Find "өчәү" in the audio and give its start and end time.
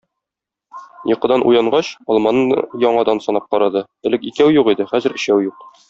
5.21-5.43